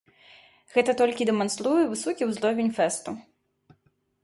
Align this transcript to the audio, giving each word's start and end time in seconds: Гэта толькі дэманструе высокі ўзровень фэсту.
Гэта 0.77 0.95
толькі 1.01 1.27
дэманструе 1.31 1.83
высокі 1.93 2.23
ўзровень 2.31 2.75
фэсту. 2.81 3.17